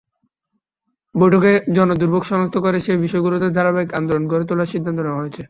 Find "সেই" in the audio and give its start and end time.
2.85-2.99